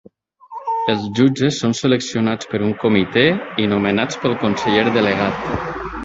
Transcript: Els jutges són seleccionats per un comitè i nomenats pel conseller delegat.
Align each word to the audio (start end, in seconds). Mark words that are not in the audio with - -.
Els 0.93 1.01
jutges 1.17 1.59
són 1.63 1.75
seleccionats 1.79 2.49
per 2.53 2.61
un 2.67 2.73
comitè 2.85 3.25
i 3.65 3.67
nomenats 3.75 4.17
pel 4.23 4.33
conseller 4.45 4.95
delegat. 4.97 5.45